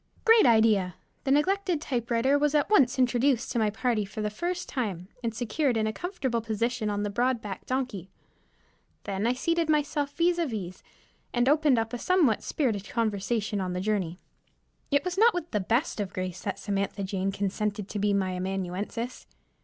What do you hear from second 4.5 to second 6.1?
time, and secured in a